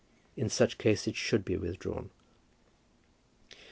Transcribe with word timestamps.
In 0.35 0.49
such 0.49 0.79
case 0.79 1.07
it 1.07 1.15
should 1.15 1.45
be 1.45 1.57
withdrawn. 1.57 2.09